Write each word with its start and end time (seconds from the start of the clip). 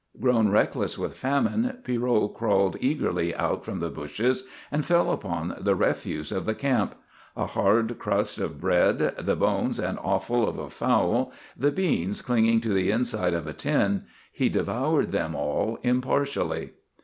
Grown 0.19 0.49
reckless 0.49 0.97
with 0.97 1.15
famine, 1.15 1.77
Pierrot 1.83 2.33
crawled 2.33 2.75
eagerly 2.79 3.35
out 3.35 3.63
from 3.63 3.77
the 3.77 3.91
bushes 3.91 4.45
and 4.71 4.83
fell 4.83 5.11
upon 5.11 5.53
the 5.61 5.75
refuse 5.75 6.31
of 6.31 6.45
the 6.45 6.55
camp. 6.55 6.95
A 7.37 7.45
hard 7.45 7.99
crust 7.99 8.39
of 8.39 8.59
bread, 8.59 9.13
the 9.19 9.35
bones 9.35 9.77
and 9.79 9.99
offal 9.99 10.49
of 10.49 10.57
a 10.57 10.71
fowl, 10.71 11.31
the 11.55 11.69
beans 11.69 12.23
clinging 12.23 12.61
to 12.61 12.69
the 12.73 12.89
inside 12.89 13.35
of 13.35 13.45
a 13.45 13.53
tin 13.53 14.05
he 14.31 14.49
devoured 14.49 15.09
them 15.11 15.35
all 15.35 15.77
impartially. 15.83 16.71